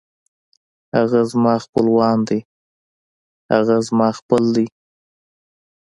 [0.95, 1.21] هغه
[3.83, 4.65] زما خپلوان دی